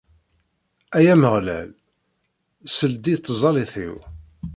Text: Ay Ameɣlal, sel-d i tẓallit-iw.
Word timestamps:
Ay 0.97 1.07
Ameɣlal, 1.13 1.69
sel-d 2.75 3.05
i 3.13 3.15
tẓallit-iw. 3.17 3.95